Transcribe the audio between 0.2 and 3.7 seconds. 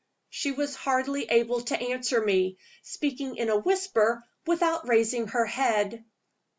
She was hardly able to answer me; speaking in a